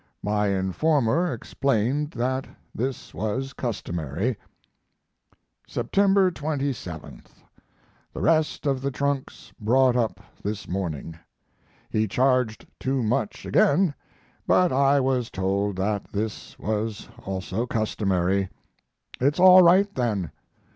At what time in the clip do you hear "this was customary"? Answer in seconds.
2.73-4.35